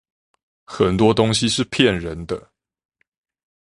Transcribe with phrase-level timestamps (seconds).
[0.65, 2.51] 很多東西是騙人的